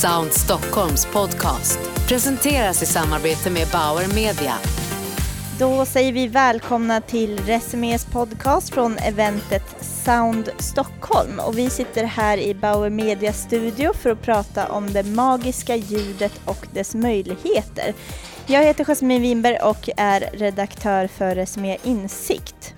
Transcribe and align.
Sound 0.00 0.32
Stockholms 0.32 1.06
podcast 1.06 1.78
presenteras 2.08 2.82
i 2.82 2.86
samarbete 2.86 3.50
med 3.50 3.68
Bauer 3.72 4.14
Media. 4.14 4.54
Då 5.58 5.84
säger 5.84 6.12
vi 6.12 6.28
välkomna 6.28 7.00
till 7.00 7.38
Resumés 7.38 8.04
podcast 8.04 8.74
från 8.74 8.98
eventet 8.98 9.76
Sound 9.80 10.50
Stockholm 10.58 11.40
och 11.40 11.58
vi 11.58 11.70
sitter 11.70 12.04
här 12.04 12.38
i 12.38 12.54
Bauer 12.54 12.90
Media 12.90 13.32
studio 13.32 13.92
för 13.94 14.10
att 14.10 14.22
prata 14.22 14.72
om 14.72 14.92
det 14.92 15.02
magiska 15.02 15.76
ljudet 15.76 16.40
och 16.44 16.66
dess 16.72 16.94
möjligheter. 16.94 17.94
Jag 18.46 18.64
heter 18.64 18.84
Jasmine 18.84 19.20
Winberg 19.20 19.56
och 19.56 19.88
är 19.96 20.20
redaktör 20.32 21.06
för 21.06 21.34
Resumé 21.34 21.76
Insikt. 21.84 22.74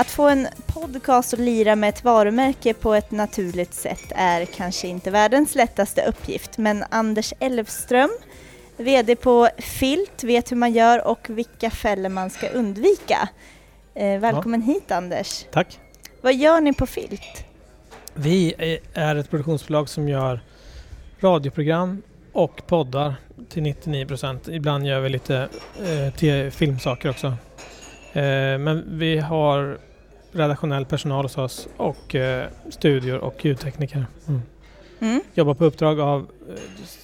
Att 0.00 0.10
få 0.10 0.28
en 0.28 0.48
podcast 0.66 1.34
att 1.34 1.40
lira 1.40 1.76
med 1.76 1.88
ett 1.88 2.04
varumärke 2.04 2.74
på 2.74 2.94
ett 2.94 3.10
naturligt 3.10 3.74
sätt 3.74 4.12
är 4.14 4.44
kanske 4.44 4.88
inte 4.88 5.10
världens 5.10 5.54
lättaste 5.54 6.04
uppgift, 6.04 6.58
men 6.58 6.84
Anders 6.90 7.32
Elfström, 7.38 8.10
VD 8.76 9.16
på 9.16 9.48
Filt, 9.58 10.24
vet 10.24 10.52
hur 10.52 10.56
man 10.56 10.72
gör 10.72 11.06
och 11.06 11.26
vilka 11.30 11.70
fällor 11.70 12.08
man 12.08 12.30
ska 12.30 12.48
undvika. 12.48 13.28
Eh, 13.94 14.20
välkommen 14.20 14.64
ja. 14.66 14.72
hit 14.72 14.90
Anders. 14.90 15.44
Tack. 15.50 15.78
Vad 16.20 16.34
gör 16.34 16.60
ni 16.60 16.72
på 16.72 16.86
Filt? 16.86 17.44
Vi 18.14 18.54
är 18.94 19.16
ett 19.16 19.30
produktionsbolag 19.30 19.88
som 19.88 20.08
gör 20.08 20.40
radioprogram 21.20 22.02
och 22.32 22.66
poddar 22.66 23.14
till 23.48 23.62
99 23.62 24.06
procent. 24.06 24.48
Ibland 24.48 24.86
gör 24.86 25.00
vi 25.00 25.08
lite 25.08 25.48
eh, 26.22 26.50
filmsaker 26.50 27.10
också. 27.10 27.26
Eh, 28.12 28.58
men 28.58 28.98
vi 28.98 29.18
har 29.18 29.78
redaktionell 30.32 30.84
personal 30.84 31.24
hos 31.24 31.38
oss 31.38 31.68
och 31.76 32.14
eh, 32.14 32.48
studior 32.70 33.18
och 33.18 33.44
ljudtekniker. 33.44 34.06
Mm. 34.28 34.42
Mm. 35.00 35.22
Jobbar 35.34 35.54
på 35.54 35.64
uppdrag 35.64 36.00
av 36.00 36.20
eh, 36.48 36.54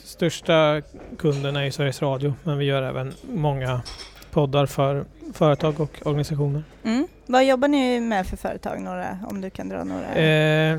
största 0.04 0.82
kunderna 1.18 1.66
i 1.66 1.72
Sveriges 1.72 2.02
Radio 2.02 2.34
men 2.42 2.58
vi 2.58 2.64
gör 2.64 2.82
även 2.82 3.12
många 3.32 3.82
poddar 4.30 4.66
för 4.66 5.04
företag 5.32 5.80
och 5.80 6.00
organisationer. 6.04 6.64
Mm. 6.84 7.06
Vad 7.26 7.44
jobbar 7.44 7.68
ni 7.68 8.00
med 8.00 8.26
för 8.26 8.36
företag? 8.36 8.80
Några, 8.80 9.18
om 9.30 9.40
du 9.40 9.50
kan 9.50 9.68
dra 9.68 9.84
några? 9.84 10.14
Eh, 10.14 10.78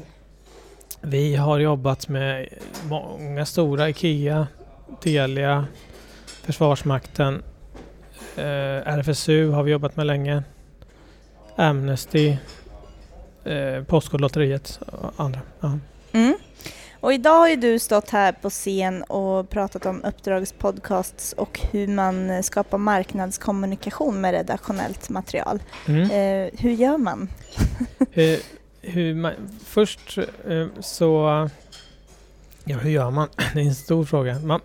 vi 1.01 1.35
har 1.35 1.59
jobbat 1.59 2.07
med 2.07 2.47
många 2.89 3.45
stora, 3.45 3.89
IKEA, 3.89 4.47
Telia, 5.01 5.65
Försvarsmakten, 6.25 7.43
eh, 8.35 8.43
RFSU 8.97 9.49
har 9.49 9.63
vi 9.63 9.71
jobbat 9.71 9.95
med 9.95 10.05
länge. 10.05 10.43
Amnesty, 11.57 12.37
eh, 13.43 13.83
Postkodlotteriet 13.83 14.79
och 14.91 15.13
andra. 15.17 15.39
Ja. 15.59 15.79
Mm. 16.11 16.37
Och 16.99 17.13
idag 17.13 17.39
har 17.39 17.49
ju 17.49 17.55
du 17.55 17.79
stått 17.79 18.09
här 18.09 18.31
på 18.31 18.49
scen 18.49 19.03
och 19.03 19.49
pratat 19.49 19.85
om 19.85 20.03
uppdragspodcasts 20.03 21.33
och 21.33 21.59
hur 21.71 21.87
man 21.87 22.43
skapar 22.43 22.77
marknadskommunikation 22.77 24.21
med 24.21 24.31
redaktionellt 24.31 25.09
material. 25.09 25.59
Mm. 25.87 26.01
Eh, 26.01 26.59
hur 26.59 26.71
gör 26.71 26.97
man? 26.97 27.29
eh, 28.13 28.39
hur 28.81 29.15
man 29.15 29.33
först 29.65 30.17
eh, 30.47 30.67
så... 30.79 31.49
Ja, 32.63 32.77
hur 32.77 32.89
gör 32.89 33.11
man? 33.11 33.27
Det 33.53 33.59
är 33.59 33.65
en 33.65 33.75
stor 33.75 34.05
fråga. 34.05 34.39
Man, 34.39 34.61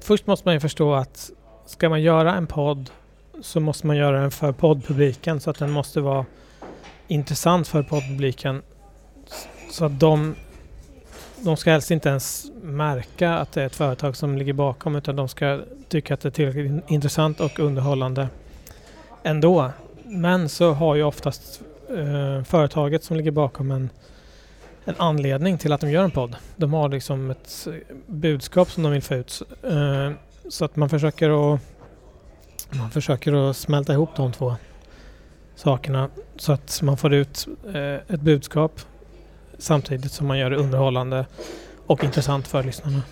först 0.00 0.26
måste 0.26 0.48
man 0.48 0.54
ju 0.54 0.60
förstå 0.60 0.94
att 0.94 1.30
ska 1.66 1.88
man 1.88 2.02
göra 2.02 2.34
en 2.34 2.46
podd 2.46 2.90
så 3.42 3.60
måste 3.60 3.86
man 3.86 3.96
göra 3.96 4.20
den 4.20 4.30
för 4.30 4.52
poddpubliken 4.52 5.40
så 5.40 5.50
att 5.50 5.58
den 5.58 5.70
måste 5.70 6.00
vara 6.00 6.26
intressant 7.08 7.68
för 7.68 7.82
poddpubliken. 7.82 8.62
Så 9.70 9.84
att 9.84 10.00
de, 10.00 10.34
de 11.36 11.56
ska 11.56 11.70
helst 11.70 11.90
inte 11.90 12.08
ens 12.08 12.46
märka 12.62 13.34
att 13.34 13.52
det 13.52 13.62
är 13.62 13.66
ett 13.66 13.76
företag 13.76 14.16
som 14.16 14.38
ligger 14.38 14.52
bakom 14.52 14.96
utan 14.96 15.16
de 15.16 15.28
ska 15.28 15.60
tycka 15.88 16.14
att 16.14 16.20
det 16.20 16.28
är 16.28 16.30
tillräckligt 16.30 16.90
intressant 16.90 17.40
och 17.40 17.58
underhållande 17.58 18.28
ändå. 19.22 19.70
Men 20.04 20.48
så 20.48 20.72
har 20.72 20.94
ju 20.94 21.02
oftast 21.02 21.60
eh, 21.96 22.44
företaget 22.44 23.04
som 23.04 23.16
ligger 23.16 23.30
bakom 23.30 23.70
en, 23.70 23.90
en 24.84 24.94
anledning 24.98 25.58
till 25.58 25.72
att 25.72 25.80
de 25.80 25.90
gör 25.90 26.04
en 26.04 26.10
podd. 26.10 26.36
De 26.56 26.72
har 26.72 26.88
liksom 26.88 27.30
ett 27.30 27.68
budskap 28.06 28.70
som 28.70 28.82
de 28.82 28.92
vill 28.92 29.02
få 29.02 29.14
ut. 29.14 29.42
Eh, 29.62 30.10
så 30.48 30.64
att 30.64 30.76
man 30.76 30.88
försöker 30.88 31.54
att 31.54 31.60
man 32.70 32.90
försöker 32.90 33.50
att 33.50 33.56
smälta 33.56 33.92
ihop 33.92 34.10
de 34.16 34.32
två 34.32 34.56
sakerna 35.54 36.08
så 36.36 36.52
att 36.52 36.80
man 36.82 36.96
får 36.96 37.14
ut 37.14 37.48
eh, 37.74 38.14
ett 38.14 38.20
budskap 38.20 38.80
samtidigt 39.58 40.12
som 40.12 40.26
man 40.26 40.38
gör 40.38 40.50
det 40.50 40.56
underhållande 40.56 41.26
och 41.86 42.04
intressant 42.04 42.48
för 42.48 42.62
lyssnarna. 42.62 43.02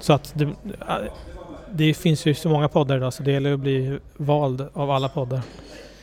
Så 0.00 0.12
att 0.12 0.32
det, 0.34 0.52
det 1.70 1.94
finns 1.94 2.26
ju 2.26 2.34
så 2.34 2.48
många 2.48 2.68
poddar 2.68 2.96
idag 2.96 3.12
så 3.12 3.22
det 3.22 3.32
gäller 3.32 3.52
att 3.52 3.60
bli 3.60 3.98
vald 4.16 4.68
av 4.72 4.90
alla 4.90 5.08
poddar. 5.08 5.42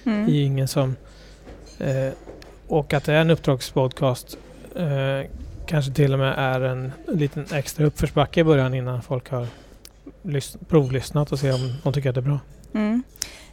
Mm. 0.06 0.26
Det 0.26 0.32
är 0.32 0.44
ingen 0.44 0.68
som... 0.68 0.96
Eh, 1.80 2.14
och 2.68 2.94
att 2.94 3.04
det 3.04 3.14
är 3.14 3.22
en 3.22 3.30
uppdragspodcast 3.30 4.38
eh, 4.76 5.30
kanske 5.66 5.92
till 5.92 6.14
och 6.14 6.20
med 6.20 6.34
är 6.38 6.62
en 6.62 6.92
liten 7.08 7.46
extra 7.54 7.86
uppförsbacke 7.86 8.40
i 8.40 8.44
början 8.44 8.74
innan 8.74 9.02
folk 9.02 9.30
har 9.30 9.48
provlyssnat 10.68 11.32
och 11.32 11.40
se 11.40 11.52
om 11.52 11.74
de 11.84 11.94
tycker 11.94 12.10
att 12.10 12.16
det 12.16 12.22
är 12.22 12.24
bra. 12.24 12.40
Mm. 12.74 13.04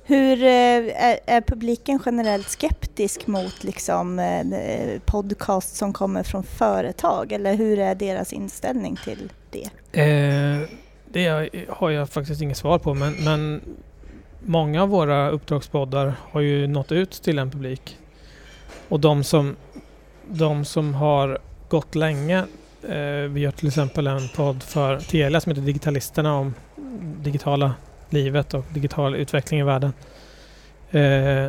Hur 0.06 0.42
eh, 0.42 0.48
är, 0.48 1.18
är, 1.26 1.40
publiken 1.40 2.00
generellt 2.06 2.48
skeptisk 2.48 3.26
mot 3.26 3.64
liksom, 3.64 4.18
eh, 4.18 4.40
eh, 4.40 5.00
podcast 5.00 5.76
som 5.76 5.92
kommer 5.92 6.22
från 6.22 6.42
företag 6.42 7.32
eller 7.32 7.54
hur 7.54 7.78
är 7.78 7.94
deras 7.94 8.32
inställning 8.32 8.96
till 9.04 9.32
det? 9.50 10.00
Eh, 10.00 10.68
det 11.12 11.50
har 11.68 11.90
jag 11.90 12.10
faktiskt 12.10 12.42
inget 12.42 12.56
svar 12.56 12.78
på 12.78 12.94
men, 12.94 13.12
men 13.12 13.60
många 14.40 14.82
av 14.82 14.88
våra 14.88 15.30
uppdragspoddar 15.30 16.14
har 16.30 16.40
ju 16.40 16.66
nått 16.66 16.92
ut 16.92 17.10
till 17.10 17.38
en 17.38 17.50
publik. 17.50 17.98
Och 18.88 19.00
de 19.00 19.24
som, 19.24 19.56
de 20.28 20.64
som 20.64 20.94
har 20.94 21.38
gått 21.68 21.94
länge, 21.94 22.38
eh, 22.88 23.30
vi 23.30 23.40
gör 23.40 23.50
till 23.50 23.68
exempel 23.68 24.06
en 24.06 24.28
podd 24.36 24.62
för 24.62 24.98
Telia 24.98 25.40
som 25.40 25.50
heter 25.50 25.62
Digitalisterna 25.62 26.34
om 26.34 26.54
digitala 27.22 27.74
livet 28.14 28.54
och 28.54 28.64
digital 28.74 29.14
utveckling 29.14 29.60
i 29.60 29.62
världen. 29.62 29.92
Eh, 30.90 31.48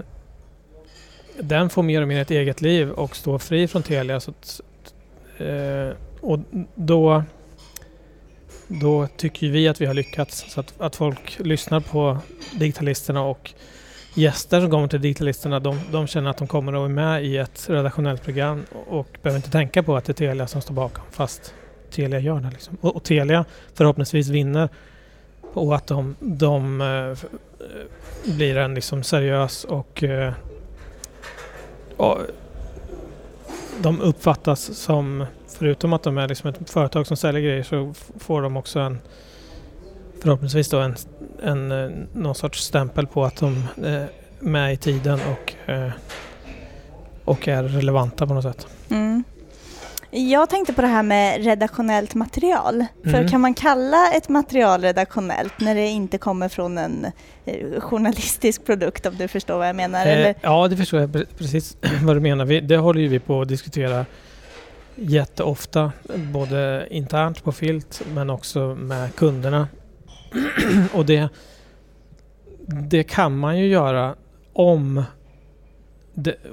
den 1.40 1.70
får 1.70 1.84
mer 1.84 2.02
och 2.02 2.08
mer 2.08 2.22
ett 2.22 2.32
eget 2.32 2.62
liv 2.62 2.92
och 2.92 3.16
står 3.16 3.40
fri 3.40 3.68
från 3.68 3.84
Telia. 3.84 4.20
Så 4.20 4.32
att, 4.32 4.62
eh, 5.38 5.98
och 6.22 6.40
då, 6.76 7.24
då 8.68 9.08
tycker 9.18 9.50
vi 9.50 9.68
att 9.68 9.82
vi 9.82 9.86
har 9.86 9.94
lyckats. 9.94 10.46
Så 10.48 10.60
att, 10.60 10.74
att 10.82 10.96
folk 10.96 11.40
lyssnar 11.40 11.80
på 11.80 12.18
digitalisterna 12.54 13.22
och 13.24 13.54
gäster 14.14 14.62
som 14.62 14.72
kommer 14.72 14.88
till 14.88 15.02
digitalisterna 15.02 15.60
de, 15.60 15.80
de 15.92 16.08
känner 16.08 16.30
att 16.30 16.38
de 16.38 16.48
kommer 16.48 16.74
att 16.74 16.80
vara 16.80 16.90
med 16.90 17.26
i 17.26 17.38
ett 17.38 17.70
redaktionellt 17.70 18.24
program 18.24 18.66
och, 18.72 19.00
och 19.00 19.08
behöver 19.22 19.38
inte 19.38 19.52
tänka 19.52 19.84
på 19.84 19.96
att 19.96 20.06
det 20.06 20.12
är 20.12 20.14
Telia 20.14 20.48
som 20.48 20.62
står 20.62 20.74
bakom 20.74 21.04
fast 21.12 21.54
Telia 21.92 22.20
gör 22.20 22.40
det. 22.40 22.50
Liksom. 22.50 22.78
Och, 22.82 22.96
och 22.96 23.04
Telia 23.04 23.46
förhoppningsvis 23.74 24.28
vinner 24.28 24.70
och 25.56 25.76
att 25.76 25.88
de, 25.88 26.16
de 26.20 26.82
eh, 26.82 26.88
eh, 27.08 27.16
blir 28.36 28.58
en 28.58 28.76
liksom 28.76 29.04
seriös 29.04 29.64
och, 29.64 30.04
eh, 30.04 30.34
och 31.98 32.18
de 33.82 34.02
uppfattas 34.02 34.62
som, 34.78 35.26
förutom 35.48 35.94
att 35.94 36.04
de 36.04 36.18
är 36.18 36.28
liksom 36.28 36.50
ett 36.50 36.70
företag 36.70 37.08
som 37.08 37.18
säljer 37.18 37.42
grejer 37.42 37.64
så 37.64 37.94
får 38.20 38.42
de 38.42 38.58
också 38.58 38.80
en 38.80 39.00
förhoppningsvis 40.22 40.70
då 40.70 40.80
en, 40.80 40.96
en, 41.44 41.72
eh, 41.72 41.90
någon 42.14 42.36
sorts 42.36 42.64
stämpel 42.64 43.08
på 43.08 43.26
att 43.26 43.36
de 43.36 43.64
eh, 43.84 43.94
är 43.94 44.10
med 44.40 44.74
i 44.74 44.78
tiden 44.78 45.20
och, 45.32 45.54
och 47.26 47.48
är 47.48 47.64
relevanta 47.64 48.28
på 48.28 48.34
något 48.34 48.44
sätt. 48.44 48.68
Mm. 48.90 49.24
Jag 50.18 50.50
tänkte 50.50 50.74
på 50.74 50.82
det 50.82 50.88
här 50.88 51.04
med 51.04 51.44
redaktionellt 51.44 52.16
material. 52.16 52.76
Mm. 52.76 52.88
För 53.04 53.28
kan 53.28 53.42
man 53.42 53.54
kalla 53.54 54.12
ett 54.14 54.30
material 54.30 54.82
redaktionellt 54.82 55.60
när 55.60 55.76
det 55.76 55.88
inte 55.88 56.18
kommer 56.18 56.50
från 56.50 56.78
en 56.78 57.06
eh, 57.46 57.80
journalistisk 57.82 58.66
produkt 58.66 59.06
om 59.06 59.16
du 59.18 59.28
förstår 59.28 59.58
vad 59.58 59.68
jag 59.68 59.76
menar? 59.76 60.06
Eh, 60.06 60.36
ja, 60.42 60.68
det 60.68 60.78
förstår 60.78 61.00
jag 61.00 61.26
precis 61.38 61.78
vad 62.04 62.16
du 62.16 62.20
menar. 62.20 62.46
Vi, 62.46 62.62
det 62.62 62.78
håller 62.78 63.02
ju 63.02 63.08
vi 63.08 63.20
på 63.20 63.42
att 63.42 63.48
diskutera 63.48 64.06
jätteofta, 64.96 65.92
både 66.34 66.88
internt 66.90 67.44
på 67.44 67.52
Filt 67.52 68.02
men 68.14 68.30
också 68.30 68.60
med 68.60 69.16
kunderna. 69.16 69.68
Och 70.94 71.06
det, 71.06 71.30
det 72.68 73.04
kan 73.04 73.38
man 73.38 73.58
ju 73.58 73.68
göra 73.68 74.16
om 74.54 75.04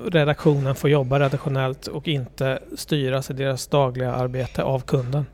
redaktionen 0.07 0.75
får 0.75 0.91
jobba 0.91 1.21
redaktionellt 1.21 1.87
och 1.87 2.09
inte 2.09 2.59
styras 2.77 3.31
i 3.31 3.33
deras 3.33 3.67
dagliga 3.67 4.13
arbete 4.13 4.63
av 4.63 4.81
kunden. 4.81 5.27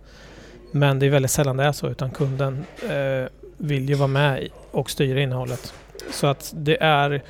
Men 0.73 0.99
det 0.99 1.07
är 1.07 1.11
väldigt 1.11 1.31
sällan 1.31 1.57
det 1.57 1.65
är 1.65 1.73
så 1.73 1.89
utan 1.89 2.11
kunden 2.11 2.65
eh, 2.83 3.29
vill 3.57 3.89
ju 3.89 3.95
vara 3.95 4.09
med 4.09 4.49
och 4.71 4.91
styra 4.91 5.21
innehållet. 5.21 5.75
Så 6.11 6.27
att 6.27 6.53
det 6.57 6.83
är, 6.83 7.23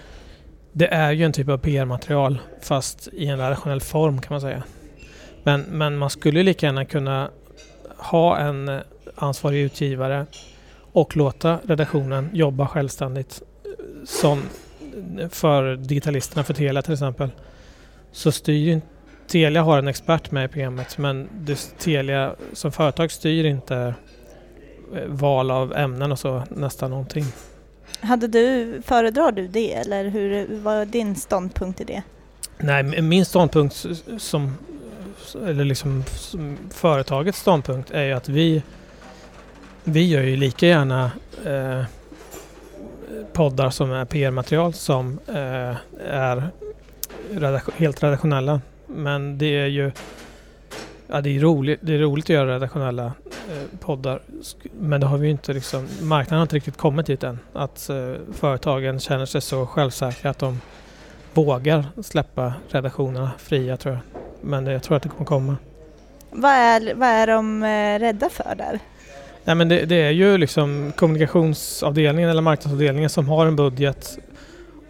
det 0.72 0.86
är 0.86 1.12
ju 1.12 1.24
en 1.24 1.32
typ 1.32 1.48
av 1.48 1.58
PR-material 1.58 2.38
fast 2.62 3.08
i 3.12 3.26
en 3.26 3.38
redaktionell 3.38 3.80
form 3.80 4.20
kan 4.20 4.34
man 4.34 4.40
säga. 4.40 4.62
Men, 5.42 5.60
men 5.60 5.98
man 5.98 6.10
skulle 6.10 6.42
lika 6.42 6.66
gärna 6.66 6.84
kunna 6.84 7.30
ha 7.96 8.38
en 8.38 8.68
eh, 8.68 8.80
ansvarig 9.14 9.60
utgivare 9.60 10.26
och 10.92 11.16
låta 11.16 11.58
redaktionen 11.64 12.30
jobba 12.32 12.66
självständigt. 12.66 13.42
Eh, 13.64 14.04
som 14.04 14.42
för 15.30 15.76
digitalisterna 15.76 16.44
för 16.44 16.54
Telia 16.54 16.82
till 16.82 16.92
exempel. 16.92 17.30
Så 18.12 18.32
styr 18.32 18.54
ju 18.54 18.80
Telia 19.28 19.62
har 19.62 19.78
en 19.78 19.88
expert 19.88 20.30
med 20.30 20.44
i 20.44 20.48
programmet 20.48 20.98
men 20.98 21.28
det, 21.32 21.78
Telia 21.78 22.34
som 22.52 22.72
företag 22.72 23.10
styr 23.10 23.44
inte 23.44 23.94
eh, 24.96 25.06
val 25.06 25.50
av 25.50 25.76
ämnen 25.76 26.12
och 26.12 26.18
så 26.18 26.42
nästan 26.50 26.90
någonting. 26.90 27.24
Hade 28.00 28.28
du, 28.28 28.82
föredrar 28.84 29.32
du 29.32 29.48
det 29.48 29.74
eller 29.74 30.04
hur 30.04 30.58
var 30.58 30.84
din 30.84 31.16
ståndpunkt 31.16 31.80
i 31.80 31.84
det? 31.84 32.02
Nej, 32.58 33.02
min 33.02 33.24
ståndpunkt 33.24 33.86
som, 34.18 34.54
eller 35.46 35.64
liksom 35.64 36.04
som 36.06 36.58
företagets 36.70 37.40
ståndpunkt 37.40 37.90
är 37.90 38.04
ju 38.04 38.12
att 38.12 38.28
vi, 38.28 38.62
vi 39.84 40.08
gör 40.08 40.22
ju 40.22 40.36
lika 40.36 40.66
gärna 40.66 41.10
eh, 41.44 41.84
poddar 43.32 43.70
som 43.70 43.92
är 43.92 44.04
PR-material 44.04 44.72
som 44.72 45.18
eh, 45.26 45.76
är 46.08 46.48
redaktion, 47.30 47.74
helt 47.76 48.02
redaktionella. 48.02 48.60
Men 48.86 49.38
det 49.38 49.46
är 49.46 49.66
ju 49.66 49.90
ja, 51.06 51.20
det 51.20 51.36
är 51.36 51.40
roligt, 51.40 51.80
det 51.82 51.94
är 51.94 51.98
roligt 51.98 52.24
att 52.24 52.28
göra 52.28 52.54
redaktionella 52.54 53.04
eh, 53.26 53.78
poddar. 53.80 54.20
Men 54.80 55.00
det 55.00 55.06
har 55.06 55.18
vi 55.18 55.30
inte 55.30 55.52
liksom, 55.52 55.88
marknaden 56.00 56.38
har 56.38 56.42
inte 56.42 56.56
riktigt 56.56 56.76
kommit 56.76 57.06
dit 57.06 57.22
än. 57.22 57.38
Att 57.52 57.88
eh, 57.88 58.12
företagen 58.32 59.00
känner 59.00 59.26
sig 59.26 59.40
så 59.40 59.66
självsäkra 59.66 60.30
att 60.30 60.38
de 60.38 60.60
vågar 61.34 61.84
släppa 62.02 62.52
redaktionerna 62.68 63.30
fria 63.38 63.76
tror 63.76 63.94
jag. 63.94 64.22
Men 64.40 64.66
jag 64.66 64.82
tror 64.82 64.96
att 64.96 65.02
det 65.02 65.08
kommer 65.08 65.24
komma. 65.24 65.56
Vad 66.30 66.50
är, 66.50 66.94
vad 66.94 67.08
är 67.08 67.26
de 67.26 67.62
eh, 67.62 67.98
rädda 67.98 68.28
för 68.28 68.54
där? 68.54 68.78
Nej, 69.48 69.54
men 69.54 69.68
det, 69.68 69.84
det, 69.84 69.96
är 69.96 70.10
ju 70.10 70.38
liksom 70.38 70.92
kommunikationsavdelningen 70.96 72.30
eller 72.30 72.42
marknadsavdelningen 72.42 73.10
som 73.10 73.28
har 73.28 73.46
en 73.46 73.56
budget 73.56 74.18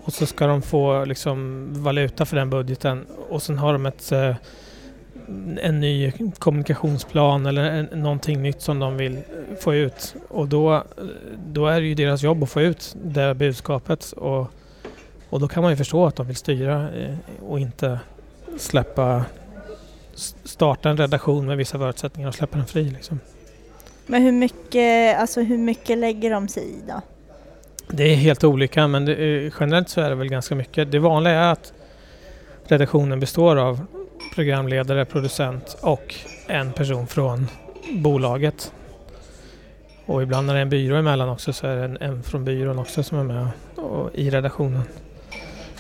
och 0.03 0.13
så 0.13 0.27
ska 0.27 0.47
de 0.47 0.63
få 0.63 1.05
liksom 1.05 1.69
valuta 1.83 2.27
för 2.27 2.37
den 2.37 2.51
budgeten 2.51 3.07
och 3.29 3.43
sen 3.43 3.59
har 3.59 3.73
de 3.73 3.87
ett, 3.87 4.13
eh, 4.13 4.37
en 5.63 5.81
ny 5.81 6.13
kommunikationsplan 6.39 7.47
eller 7.47 7.63
en, 7.63 7.85
någonting 7.85 8.43
nytt 8.43 8.61
som 8.61 8.79
de 8.79 8.97
vill 8.97 9.19
få 9.61 9.75
ut. 9.75 10.15
Och 10.29 10.49
då, 10.49 10.85
då 11.47 11.67
är 11.67 11.81
det 11.81 11.87
ju 11.87 11.95
deras 11.95 12.23
jobb 12.23 12.43
att 12.43 12.51
få 12.51 12.61
ut 12.61 12.97
det 13.05 13.35
budskapet 13.35 14.13
och, 14.13 14.51
och 15.29 15.41
då 15.41 15.49
kan 15.49 15.63
man 15.63 15.73
ju 15.73 15.77
förstå 15.77 16.07
att 16.07 16.17
de 16.17 16.27
vill 16.27 16.37
styra 16.37 16.91
eh, 16.91 17.17
och 17.49 17.61
inte 17.61 17.99
släppa 18.59 19.25
starta 20.45 20.91
en 20.91 20.97
redaktion 20.97 21.47
med 21.47 21.57
vissa 21.57 21.79
förutsättningar 21.79 22.29
och 22.29 22.35
släppa 22.35 22.57
den 22.57 22.67
fri. 22.67 22.85
Liksom. 22.85 23.21
Men 24.11 24.23
hur 24.23 24.33
mycket, 24.33 25.19
alltså 25.19 25.41
hur 25.41 25.59
mycket 25.59 25.99
lägger 25.99 26.31
de 26.31 26.49
sig 26.49 26.63
i 26.63 26.83
då? 26.89 27.01
Det 27.91 28.13
är 28.13 28.17
helt 28.17 28.45
olika 28.45 28.89
men 28.89 29.05
det, 29.05 29.13
eh, 29.13 29.53
generellt 29.61 29.89
så 29.89 30.01
är 30.01 30.09
det 30.11 30.15
väl 30.15 30.29
ganska 30.29 30.55
mycket. 30.55 30.93
Det 30.93 30.99
vanliga 30.99 31.35
är 31.35 31.53
att 31.53 31.73
redaktionen 32.65 33.21
består 33.21 33.57
av 33.57 33.87
programledare, 34.35 35.05
producent 35.05 35.77
och 35.81 36.15
en 36.47 36.73
person 36.73 37.07
från 37.07 37.47
bolaget. 37.93 38.73
Och 40.07 40.23
ibland 40.23 40.47
när 40.47 40.55
det 40.55 40.61
är 40.61 40.63
en 40.63 40.71
byrå 40.71 40.97
emellan 40.97 41.29
också 41.29 41.53
så 41.53 41.67
är 41.67 41.77
det 41.77 41.85
en, 41.85 41.99
en 42.01 42.23
från 42.23 42.45
byrån 42.45 42.79
också 42.79 43.03
som 43.03 43.19
är 43.19 43.25
med 43.25 43.49
och, 43.75 44.15
i 44.15 44.31
redaktionen. 44.31 44.83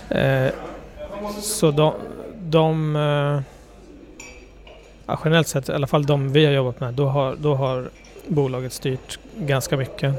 Eh, 0.09 0.53
så 1.41 1.71
de, 1.71 1.95
de 2.39 2.97
eh, 2.97 3.41
ja, 5.07 5.21
generellt 5.25 5.49
sett, 5.49 5.69
i 5.69 5.73
alla 5.73 5.87
fall 5.87 6.07
de 6.07 6.33
vi 6.33 6.45
har 6.45 6.53
jobbat 6.53 6.81
med, 6.81 6.95
då 6.95 7.09
har, 7.09 7.37
då 7.37 7.55
har 7.55 7.91
bolaget 8.29 8.73
styrt 8.73 9.19
ganska 9.39 9.77
mycket. 9.77 10.15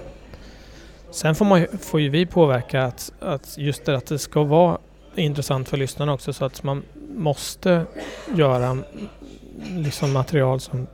Sen 1.11 1.35
får, 1.35 1.45
man, 1.45 1.65
får 1.81 2.01
ju 2.01 2.09
vi 2.09 2.25
påverka 2.25 2.83
att, 2.83 3.11
att 3.19 3.57
just 3.57 3.85
det 3.85 3.97
att 3.97 4.05
det 4.05 4.19
ska 4.19 4.43
vara 4.43 4.77
intressant 5.15 5.69
för 5.69 5.77
lyssnarna 5.77 6.13
också 6.13 6.33
så 6.33 6.45
att 6.45 6.63
man 6.63 6.83
måste 7.15 7.85
göra 8.35 8.77
liksom 9.77 10.13
material 10.13 10.59
som 10.59 10.87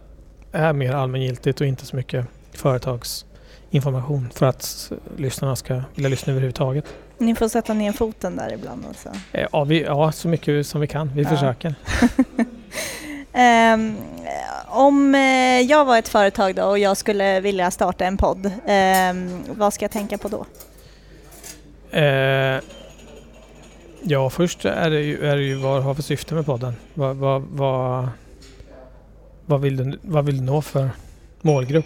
är 0.52 0.74
mer 0.74 0.94
allmängiltigt 0.94 1.62
och 1.62 1.68
inte 1.68 1.86
så 1.86 1.96
mycket 1.96 2.26
företagsinformation 2.54 4.30
för 4.34 4.46
att 4.46 4.92
lyssnarna 5.18 5.56
ska 5.56 5.82
vilja 5.96 6.10
lyssna 6.10 6.32
överhuvudtaget. 6.32 6.86
Ni 7.18 7.36
får 7.36 7.48
sätta 7.48 7.74
ner 7.74 7.92
foten 7.92 8.36
där 8.36 8.54
ibland 8.54 8.86
alltså? 8.88 9.10
Ja, 9.52 9.64
vi, 9.64 9.84
ja 9.84 10.12
så 10.12 10.28
mycket 10.28 10.68
som 10.68 10.82
vi 10.82 10.88
kan. 10.88 11.12
Vi 11.16 11.24
ja. 11.24 11.30
försöker. 11.30 11.76
um, 13.74 13.98
om 14.76 15.16
eh, 15.16 15.62
jag 15.62 15.86
var 15.86 15.98
ett 15.98 16.08
företag 16.08 16.56
då 16.56 16.64
och 16.64 16.80
jag 16.80 16.98
skulle 16.98 17.40
vilja 17.40 17.72
starta 17.72 18.06
en 18.06 18.18
podd, 18.18 18.52
ehm, 18.66 19.44
vad 19.48 19.74
ska 19.74 19.84
jag 19.84 19.92
tänka 19.92 20.18
på 20.18 20.28
då? 20.28 20.46
Eh, 21.98 22.62
ja, 24.02 24.30
först 24.30 24.66
är 24.66 24.90
det 24.90 25.02
ju, 25.02 25.26
är 25.26 25.36
det 25.36 25.44
ju 25.44 25.56
vad 25.56 25.78
du 25.78 25.82
har 25.82 25.94
för 25.94 26.02
syfte 26.02 26.34
med 26.36 26.46
podden. 26.46 26.74
Vad, 26.94 27.16
vad, 27.16 27.42
vad, 27.42 28.10
vad, 29.46 29.62
vill 29.62 29.78
du, 29.78 30.00
vad 30.02 30.26
vill 30.26 30.38
du 30.38 30.44
nå 30.44 30.62
för 30.62 30.90
målgrupp? 31.42 31.86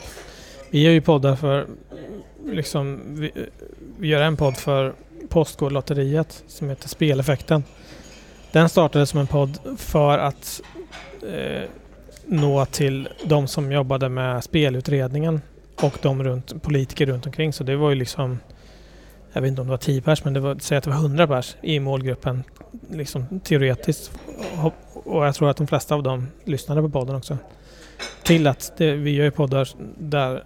Vi 0.70 0.84
gör 0.84 0.92
ju 0.92 1.02
poddar 1.02 1.36
för, 1.36 1.68
liksom, 2.46 3.00
vi, 3.08 3.32
vi 3.98 4.08
gör 4.08 4.22
en 4.22 4.38
podd 4.38 4.58
för 4.58 4.94
Postkodlotteriet 5.30 6.44
som 6.48 6.70
heter 6.70 6.90
Speleffekten. 6.90 7.64
Den 8.52 8.70
startade 8.70 9.06
som 9.06 9.20
en 9.20 9.28
podd 9.28 9.58
för 9.78 10.18
att 10.18 10.62
eh, 11.34 11.70
nå 12.30 12.66
till 12.66 13.10
de 13.24 13.48
som 13.48 13.72
jobbade 13.72 14.10
med 14.10 14.44
spelutredningen 14.44 15.42
och 15.82 15.98
de 16.02 16.24
runt, 16.24 16.64
politiker 16.64 17.06
runt 17.06 17.26
omkring. 17.26 17.54
Så 17.54 17.64
det 17.64 17.76
var 17.76 17.90
ju 17.90 17.96
liksom, 17.96 18.40
jag 19.34 19.42
vet 19.42 19.50
inte 19.50 19.62
om 19.62 19.68
det 19.68 19.72
var 19.72 19.78
10 19.78 20.02
pers, 20.02 20.24
men 20.24 20.34
det 20.34 20.40
var, 20.40 20.58
säg 20.60 20.78
att 20.78 20.84
det 20.84 20.90
var 20.90 20.98
100 20.98 21.28
pers 21.28 21.56
i 21.62 21.80
målgruppen, 21.80 22.44
liksom 22.90 23.40
teoretiskt. 23.40 24.12
Och 24.94 25.26
jag 25.26 25.36
tror 25.36 25.50
att 25.50 25.58
de 25.58 25.68
flesta 25.68 25.96
av 25.96 26.04
dem 26.04 26.28
lyssnade 26.44 26.82
på 26.82 26.90
podden 26.90 27.16
också. 27.16 27.38
Till 28.24 28.48
att 28.48 28.74
det, 28.78 28.92
vi 28.92 29.12
gör 29.12 29.26
ju 29.26 29.32
poddar 29.32 29.70
där 29.98 30.44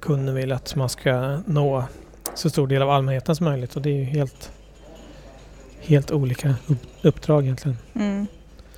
kunden 0.00 0.34
vill 0.34 0.52
att 0.52 0.76
man 0.76 0.88
ska 0.88 1.40
nå 1.46 1.84
så 2.34 2.50
stor 2.50 2.66
del 2.66 2.82
av 2.82 2.90
allmänheten 2.90 3.36
som 3.36 3.44
möjligt 3.44 3.76
och 3.76 3.82
det 3.82 3.90
är 3.90 3.94
ju 3.94 4.04
helt, 4.04 4.52
helt 5.80 6.10
olika 6.10 6.54
uppdrag 7.02 7.44
egentligen. 7.44 7.78
Mm. 7.94 8.26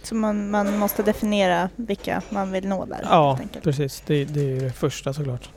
Så 0.02 0.14
man, 0.14 0.50
man 0.50 0.78
måste 0.78 1.02
definiera 1.02 1.69
vilka 1.76 2.22
man 2.31 2.52
vill 2.52 2.69
nå 2.69 2.84
där? 2.84 3.00
Ja, 3.02 3.38
precis. 3.62 4.02
Det, 4.06 4.24
det 4.24 4.41
är 4.41 4.44
ju 4.44 4.60
det 4.60 4.72
första 4.72 5.12
såklart. 5.12 5.48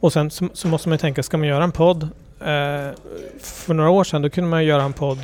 Och 0.00 0.12
sen 0.12 0.30
så, 0.30 0.48
så, 0.52 0.68
måste 0.68 0.88
man 0.88 0.98
tänka, 0.98 1.22
ska 1.22 1.38
man 1.38 1.48
göra 1.48 1.64
en 1.64 1.72
podd? 1.72 2.02
Eh, 2.40 2.90
för 3.40 3.74
några 3.74 3.90
år 3.90 4.04
sedan 4.04 4.22
då 4.22 4.30
kunde 4.30 4.50
man 4.50 4.64
göra 4.64 4.82
en 4.82 4.92
podd 4.92 5.18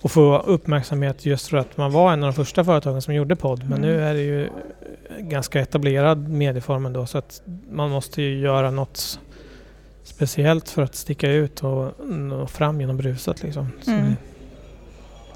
och 0.00 0.10
få 0.10 0.38
uppmärksamhet 0.38 1.26
just 1.26 1.48
för 1.48 1.56
att 1.56 1.76
man 1.76 1.92
var 1.92 2.12
en 2.12 2.22
av 2.22 2.32
de 2.32 2.34
första 2.34 2.64
företagen 2.64 3.02
som 3.02 3.14
gjorde 3.14 3.36
podd. 3.36 3.58
Men 3.58 3.78
mm. 3.78 3.80
nu 3.80 4.00
är 4.00 4.14
det 4.14 4.20
ju 4.20 4.48
ganska 5.18 5.60
etablerad 5.60 6.28
medieform 6.28 6.86
ändå 6.86 7.06
så 7.06 7.18
att 7.18 7.42
man 7.70 7.90
måste 7.90 8.22
ju 8.22 8.38
göra 8.38 8.70
något 8.70 9.18
speciellt 10.04 10.68
för 10.68 10.82
att 10.82 10.94
sticka 10.94 11.30
ut 11.30 11.64
och 11.64 11.92
nå 12.08 12.46
fram 12.46 12.80
genom 12.80 12.96
bruset. 12.96 13.42
Liksom. 13.42 13.68
Mm. 13.86 14.16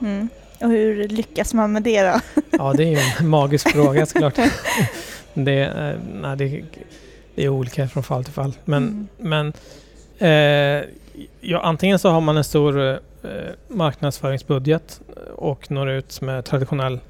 Mm. 0.01 0.29
Och 0.61 0.69
hur 0.69 1.09
lyckas 1.09 1.55
man 1.55 1.73
med 1.73 1.83
det 1.83 2.03
då? 2.03 2.21
ja, 2.51 2.73
det 2.73 2.85
är 2.85 2.91
ju 2.91 2.99
en 3.21 3.29
magisk 3.29 3.69
fråga 3.69 4.07
såklart. 4.07 4.35
det, 5.35 5.61
eh, 5.61 5.99
nej, 6.15 6.37
det, 6.37 6.65
det, 7.35 7.45
är 7.45 7.49
olika 7.49 7.89
från 7.89 8.03
fall 8.03 8.25
till 8.25 8.33
fall. 8.33 8.53
Men, 8.65 8.83
mm. 8.83 9.09
men 9.19 9.53
eh, 10.19 10.85
ja, 11.41 11.61
antingen 11.61 11.99
så 11.99 12.11
har 12.11 12.21
man 12.21 12.37
en 12.37 12.45
stor 12.45 12.91
eh, 12.91 12.99
marknadsföringsbudget 13.69 15.01
och 15.35 15.71
når 15.71 15.91
ut 15.91 16.21
med 16.21 16.45
traditionell 16.45 17.01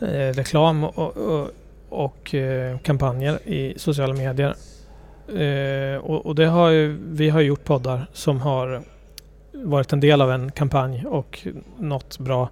eh, 0.00 0.34
reklam 0.34 0.84
och, 0.84 1.16
och, 1.16 1.50
och 1.88 2.34
eh, 2.34 2.78
kampanjer 2.78 3.48
i 3.48 3.74
sociala 3.76 4.14
medier. 4.14 4.54
Eh, 5.28 5.96
och, 5.96 6.26
och, 6.26 6.34
det 6.34 6.46
har 6.46 6.68
ju, 6.68 6.98
vi 7.08 7.28
har 7.28 7.40
gjort 7.40 7.64
poddar 7.64 8.06
som 8.12 8.40
har 8.40 8.82
varit 9.52 9.92
en 9.92 10.00
del 10.00 10.20
av 10.20 10.32
en 10.32 10.52
kampanj 10.52 11.06
och 11.06 11.46
nått 11.78 12.18
bra 12.18 12.50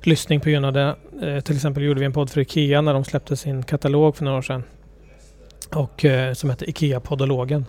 lyssning 0.00 0.40
på 0.40 0.50
grund 0.50 0.66
av 0.66 0.72
det. 0.72 0.96
Eh, 1.22 1.40
till 1.40 1.56
exempel 1.56 1.82
gjorde 1.82 2.00
vi 2.00 2.06
en 2.06 2.12
podd 2.12 2.30
för 2.30 2.40
IKEA 2.40 2.80
när 2.80 2.94
de 2.94 3.04
släppte 3.04 3.36
sin 3.36 3.62
katalog 3.62 4.16
för 4.16 4.24
några 4.24 4.38
år 4.38 4.42
sedan. 4.42 4.62
Och, 5.74 6.04
eh, 6.04 6.32
som 6.32 6.50
hette 6.50 6.70
IKEA-poddologen. 6.70 7.64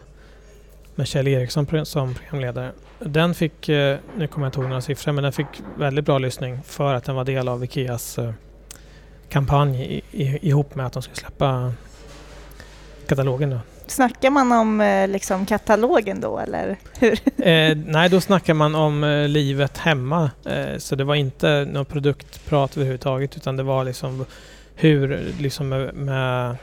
Med 0.96 1.08
Kjell 1.08 1.28
Eriksson 1.28 1.86
som 1.86 2.14
programledare. 2.14 2.72
Den 3.00 3.34
fick, 3.34 3.70
eh, 3.70 3.98
nu 4.18 4.28
kommer 4.28 4.46
jag 4.46 4.50
inte 4.50 4.60
ihåg 4.60 4.70
några 4.70 4.82
siffror, 4.82 5.12
men 5.12 5.24
den 5.24 5.34
fick 5.34 5.48
väldigt 5.78 6.06
bra 6.06 6.18
lyssning 6.18 6.60
för 6.64 6.94
att 6.94 7.04
den 7.04 7.16
var 7.16 7.24
del 7.24 7.48
av 7.48 7.64
IKEAs 7.64 8.18
eh, 8.18 8.32
kampanj 9.30 9.82
i, 9.84 10.24
i, 10.24 10.48
ihop 10.48 10.76
med 10.76 10.86
att 10.86 10.94
de 10.94 11.02
skulle 11.02 11.16
släppa 11.16 11.74
katalogen. 13.08 13.50
Då. 13.50 13.60
Snackar 13.88 14.30
man 14.30 14.52
om 14.52 14.82
eh, 14.82 15.08
liksom 15.08 15.46
katalogen 15.46 16.22
då 16.22 16.40
eller 16.40 16.78
hur? 17.00 17.20
Eh, 17.38 17.78
nej, 17.86 18.10
då 18.10 18.22
snackar 18.22 18.54
man 18.54 18.76
om 18.76 19.04
eh, 19.04 19.28
livet 19.28 19.78
hemma. 19.78 20.32
Eh, 20.46 20.78
så 20.78 20.96
det 20.96 21.04
var 21.04 21.16
inte 21.16 21.68
något 21.72 21.90
produktprat 21.90 22.78
överhuvudtaget 22.78 23.38
utan 23.38 23.58
det 23.58 23.64
var 23.64 23.84
liksom 23.84 24.26
hur 24.76 25.34
liksom 25.40 25.70
med, 25.70 25.94
med 25.94 26.58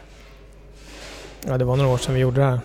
ja, 1.46 1.58
det 1.58 1.64
var 1.64 1.76
några 1.76 1.90
år 1.90 1.98
sedan 1.98 2.14
vi 2.14 2.20
gjorde 2.20 2.40
det 2.40 2.46
här. 2.46 2.60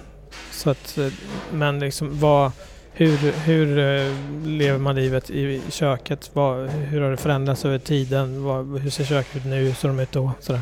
Så 0.52 0.70
att, 0.70 0.98
eh, 0.98 1.08
men 1.52 1.80
liksom 1.80 2.20
vad, 2.20 2.52
hur, 2.94 3.32
hur 3.32 3.80
eh, 3.80 4.14
lever 4.46 4.80
man 4.80 4.96
livet 4.96 5.30
i, 5.30 5.42
i 5.42 5.62
köket? 5.70 6.30
Vad, 6.34 6.70
hur 6.70 7.02
har 7.02 7.12
det 7.12 7.18
förändrats 7.18 7.66
över 7.66 7.80
tiden? 7.80 8.44
Vad, 8.44 8.80
hur 8.80 8.90
ser 8.90 9.04
köket 9.04 9.36
ut 9.36 9.46
nu? 9.46 9.56
Hur 9.56 9.74
ser 9.74 9.88
de 9.88 10.00
ut 10.00 10.12
då? 10.12 10.32
Sådär. 10.40 10.62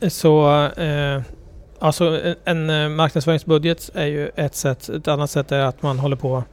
Så 0.08 0.64
eh, 0.66 1.22
alltså 1.78 2.34
en, 2.44 2.94
marknadsföringsbudget 2.94 3.90
är 3.94 4.06
ju 4.06 4.30
ett 4.36 4.54
sätt. 4.54 4.88
Ett 4.88 5.08
annat 5.08 5.30
sätt 5.30 5.52
är 5.52 5.60
att 5.60 5.82
man 5.82 5.98
håller 5.98 6.16
på 6.16 6.44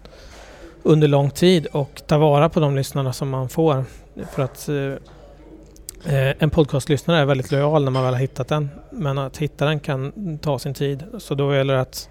under 0.84 1.08
lång 1.08 1.30
tid 1.30 1.66
och 1.66 2.02
tar 2.08 2.18
vara 2.18 2.50
på 2.50 2.60
de 2.60 2.76
lyssnarna 2.76 3.14
som 3.14 3.30
man 3.30 3.50
får. 3.50 3.86
För 4.32 4.44
att 4.44 4.70
eh, 4.70 6.16
eh, 6.16 6.36
en 6.40 6.50
podcastlyssnare 6.50 7.20
är 7.20 7.26
väldigt 7.26 7.52
lojal 7.52 7.84
när 7.84 7.92
man 7.92 8.04
väl 8.04 8.14
har 8.14 8.22
hittat 8.22 8.48
den. 8.48 8.70
Men 8.90 9.18
att 9.18 9.38
hitta 9.38 9.66
den 9.66 9.80
kan 9.80 10.38
ta 10.42 10.60
sin 10.60 10.74
tid. 10.74 11.04
Så 11.18 11.36
då 11.36 11.56
gäller 11.56 11.74
det 11.74 11.82
att, 11.82 12.10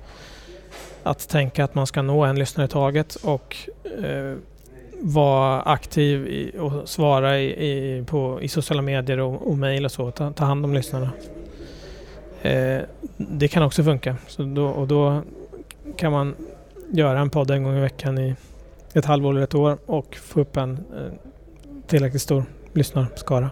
att 1.03 1.29
tänka 1.29 1.65
att 1.65 1.75
man 1.75 1.87
ska 1.87 2.03
nå 2.03 2.25
en 2.25 2.39
lyssnare 2.39 2.65
i 2.65 2.69
taget 2.69 3.15
och 3.15 3.57
eh, 4.05 4.37
vara 5.01 5.63
aktiv 5.63 6.27
i, 6.27 6.53
och 6.59 6.89
svara 6.89 7.39
i, 7.39 7.45
i, 7.47 8.05
på, 8.07 8.39
i 8.43 8.49
sociala 8.49 8.83
medier 8.83 9.21
och, 9.21 9.47
och 9.47 9.59
mejl 9.59 9.85
och 9.85 9.93
så. 9.93 10.11
Ta, 10.11 10.33
ta 10.33 10.45
hand 10.45 10.65
om 10.65 10.75
lyssnarna. 10.75 11.11
Eh, 12.43 12.83
det 13.17 13.49
kan 13.49 13.63
också 13.63 13.85
funka. 13.85 14.17
Så 14.27 14.43
då, 14.43 14.67
och 14.67 14.89
då 14.89 15.23
kan 15.97 16.13
man 16.13 16.35
göra 16.91 17.21
en 17.21 17.31
podd 17.31 17.51
en 17.51 17.63
gång 17.63 17.77
i 17.77 17.81
veckan 17.81 18.19
i 18.19 18.35
ett 18.93 19.05
halvår 19.05 19.31
eller 19.31 19.43
ett 19.43 19.55
år 19.55 19.79
och 19.87 20.17
få 20.17 20.41
upp 20.41 20.57
en 20.57 20.73
eh, 20.73 21.31
tillräckligt 21.87 22.23
stor 22.23 22.45
lyssnarskara. 22.73 23.51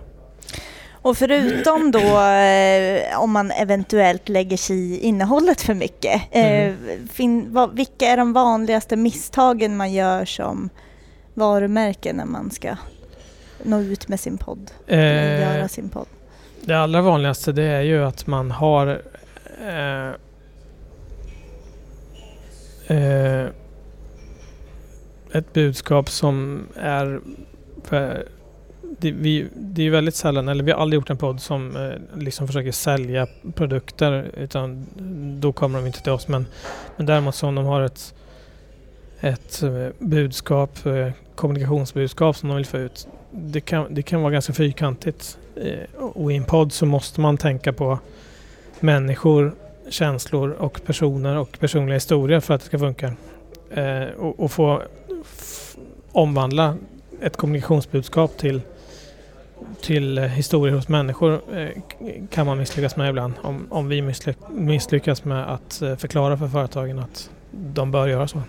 Och 1.02 1.16
förutom 1.16 1.90
då 1.90 2.20
eh, 2.20 3.20
om 3.20 3.30
man 3.30 3.50
eventuellt 3.50 4.28
lägger 4.28 4.56
sig 4.56 4.76
i 4.76 4.98
innehållet 4.98 5.60
för 5.60 5.74
mycket, 5.74 6.22
eh, 6.30 6.64
mm. 6.64 7.08
fin, 7.08 7.52
vad, 7.52 7.76
vilka 7.76 8.06
är 8.06 8.16
de 8.16 8.32
vanligaste 8.32 8.96
misstagen 8.96 9.76
man 9.76 9.92
gör 9.92 10.24
som 10.24 10.70
varumärke 11.34 12.12
när 12.12 12.24
man 12.24 12.50
ska 12.50 12.76
nå 13.62 13.80
ut 13.80 14.08
med 14.08 14.20
sin 14.20 14.38
podd? 14.38 14.70
Eh, 14.86 15.40
göra 15.40 15.68
sin 15.68 15.88
podd? 15.88 16.06
Det 16.60 16.74
allra 16.74 17.02
vanligaste 17.02 17.52
det 17.52 17.62
är 17.62 17.82
ju 17.82 18.04
att 18.04 18.26
man 18.26 18.50
har 18.50 19.02
eh, 19.68 20.08
eh, 22.96 23.46
ett 25.32 25.52
budskap 25.52 26.10
som 26.10 26.66
är 26.76 27.20
det, 28.98 29.12
vi, 29.12 29.46
det 29.54 29.86
är 29.86 29.90
väldigt 29.90 30.14
sällan, 30.14 30.48
eller 30.48 30.64
vi 30.64 30.72
har 30.72 30.78
aldrig 30.78 31.00
gjort 31.00 31.10
en 31.10 31.16
podd 31.16 31.40
som 31.40 31.76
eh, 31.76 32.20
liksom 32.20 32.46
försöker 32.46 32.72
sälja 32.72 33.26
produkter 33.54 34.30
utan 34.36 34.86
då 35.40 35.52
kommer 35.52 35.78
de 35.78 35.86
inte 35.86 36.02
till 36.02 36.12
oss. 36.12 36.28
Men, 36.28 36.46
men 36.96 37.06
däremot 37.06 37.34
så 37.34 37.48
om 37.48 37.54
de 37.54 37.64
har 37.64 37.82
ett, 37.82 38.14
ett 39.20 39.62
eh, 39.62 39.88
budskap, 39.98 40.86
eh, 40.86 41.10
kommunikationsbudskap 41.34 42.36
som 42.36 42.48
de 42.48 42.56
vill 42.56 42.66
få 42.66 42.78
ut. 42.78 43.08
Det 43.30 43.60
kan, 43.60 43.94
det 43.94 44.02
kan 44.02 44.22
vara 44.22 44.32
ganska 44.32 44.52
fyrkantigt. 44.52 45.38
Eh, 45.56 46.00
och 46.00 46.32
i 46.32 46.36
en 46.36 46.44
podd 46.44 46.72
så 46.72 46.86
måste 46.86 47.20
man 47.20 47.36
tänka 47.36 47.72
på 47.72 47.98
människor, 48.80 49.54
känslor 49.88 50.50
och 50.50 50.80
personer 50.86 51.36
och 51.36 51.58
personliga 51.60 51.94
historier 51.94 52.40
för 52.40 52.54
att 52.54 52.60
det 52.60 52.66
ska 52.66 52.78
funka. 52.78 53.12
Eh, 53.70 54.04
och, 54.18 54.40
och 54.40 54.52
få 54.52 54.82
omvandla 56.12 56.76
ett 57.22 57.36
kommunikationsbudskap 57.36 58.36
till 58.36 58.60
till 59.80 60.18
historier 60.18 60.74
hos 60.74 60.88
människor 60.88 61.40
eh, 61.52 61.68
kan 62.30 62.46
man 62.46 62.58
misslyckas 62.58 62.96
med 62.96 63.10
ibland. 63.10 63.34
Om, 63.42 63.66
om 63.70 63.88
vi 63.88 64.14
misslyckas 64.50 65.24
med 65.24 65.52
att 65.52 65.82
förklara 65.98 66.36
för 66.36 66.48
företagen 66.48 66.98
att 66.98 67.30
de 67.50 67.90
bör 67.90 68.06
göra 68.06 68.28
så. 68.28 68.42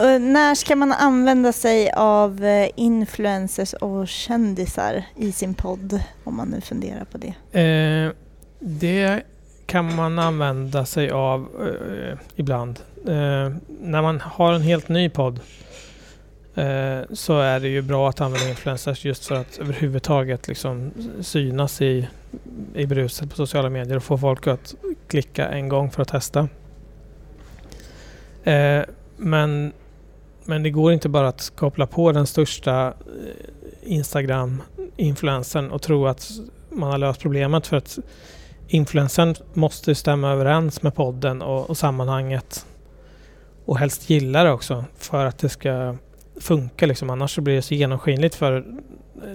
Eh, 0.00 0.18
när 0.20 0.54
ska 0.54 0.76
man 0.76 0.92
använda 0.92 1.52
sig 1.52 1.90
av 1.96 2.44
eh, 2.44 2.68
influencers 2.76 3.72
och 3.72 4.08
kändisar 4.08 5.04
i 5.16 5.32
sin 5.32 5.54
podd? 5.54 6.00
Om 6.24 6.36
man 6.36 6.48
nu 6.48 6.60
funderar 6.60 7.04
på 7.04 7.18
det. 7.18 7.60
Eh, 7.60 8.12
det 8.58 9.22
kan 9.66 9.94
man 9.94 10.18
använda 10.18 10.84
sig 10.86 11.10
av 11.10 11.40
eh, 11.40 12.18
ibland. 12.36 12.80
Eh, 13.06 13.52
när 13.80 14.02
man 14.02 14.20
har 14.20 14.52
en 14.52 14.62
helt 14.62 14.88
ny 14.88 15.08
podd 15.08 15.40
Eh, 16.54 17.00
så 17.12 17.40
är 17.40 17.60
det 17.60 17.68
ju 17.68 17.82
bra 17.82 18.08
att 18.08 18.20
använda 18.20 18.48
influencers 18.48 19.04
just 19.04 19.26
för 19.26 19.34
att 19.34 19.58
överhuvudtaget 19.58 20.48
liksom 20.48 20.90
synas 21.20 21.82
i, 21.82 22.08
i 22.74 22.86
bruset 22.86 23.30
på 23.30 23.36
sociala 23.36 23.70
medier 23.70 23.96
och 23.96 24.04
få 24.04 24.18
folk 24.18 24.46
att 24.46 24.74
klicka 25.08 25.48
en 25.48 25.68
gång 25.68 25.90
för 25.90 26.02
att 26.02 26.08
testa. 26.08 26.48
Eh, 28.44 28.82
men, 29.16 29.72
men 30.44 30.62
det 30.62 30.70
går 30.70 30.92
inte 30.92 31.08
bara 31.08 31.28
att 31.28 31.52
koppla 31.56 31.86
på 31.86 32.12
den 32.12 32.26
största 32.26 32.86
eh, 32.86 32.92
Instagram-influensen 33.82 35.70
och 35.70 35.82
tro 35.82 36.06
att 36.06 36.30
man 36.70 36.90
har 36.90 36.98
löst 36.98 37.20
problemet 37.20 37.66
för 37.66 37.76
att 37.76 37.98
influensen 38.68 39.34
måste 39.52 39.94
stämma 39.94 40.30
överens 40.30 40.82
med 40.82 40.94
podden 40.94 41.42
och, 41.42 41.70
och 41.70 41.76
sammanhanget 41.76 42.66
och 43.64 43.78
helst 43.78 44.10
gilla 44.10 44.44
det 44.44 44.50
också 44.50 44.84
för 44.96 45.26
att 45.26 45.38
det 45.38 45.48
ska 45.48 45.96
funka 46.40 46.86
liksom. 46.86 47.10
Annars 47.10 47.34
så 47.34 47.40
blir 47.40 47.54
det 47.54 47.62
så 47.62 47.74
genomskinligt 47.74 48.34
för 48.34 48.64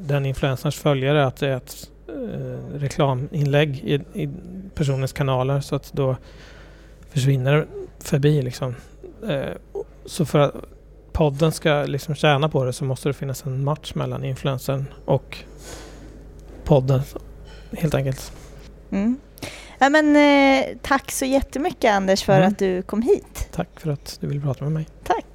den 0.02 0.26
influencerns 0.26 0.76
följare 0.76 1.26
att 1.26 1.38
det 1.38 1.48
är 1.48 1.58
ett 1.58 1.90
eh, 2.08 2.78
reklaminlägg 2.80 3.80
i, 3.84 4.22
i, 4.24 4.30
personens 4.76 5.14
kanaler 5.14 5.60
så 5.60 5.76
att 5.76 5.94
då 5.94 6.16
försvinner 7.10 7.56
det 7.56 7.68
förbi 8.00 8.42
liksom. 8.42 8.76
Eh, 9.30 9.46
så 10.06 10.26
för 10.26 10.40
att 10.40 10.56
podden 11.16 11.52
ska 11.52 11.84
liksom 11.84 12.16
tjäna 12.16 12.50
på 12.50 12.64
det 12.64 12.74
så 12.74 12.86
måste 12.86 13.10
det 13.10 13.14
finnas 13.14 13.46
en 13.46 13.64
match 13.64 13.94
mellan 13.96 14.24
influencern 14.24 14.86
och 15.06 15.38
podden 16.64 17.02
helt 17.72 17.94
enkelt. 17.94 18.32
Mm. 18.92 19.20
Ja, 19.80 19.90
men, 19.90 20.16
eh, 20.16 20.66
tack 20.82 21.12
så 21.12 21.26
jättemycket 21.26 21.92
Anders 21.92 22.24
för 22.24 22.38
mm. 22.38 22.48
att 22.48 22.60
du 22.60 22.82
kom 22.82 23.02
hit. 23.02 23.50
Tack 23.52 23.80
för 23.80 23.90
att 23.92 24.18
du 24.22 24.28
ville 24.28 24.42
prata 24.42 24.64
med 24.64 24.74
mig. 24.74 24.88
Tack. 25.04 25.26